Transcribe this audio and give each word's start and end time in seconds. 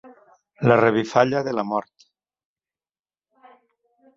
La 0.69 0.77
revifalla 0.83 1.43
de 1.49 1.53
la 1.57 1.65
mort. 1.73 2.09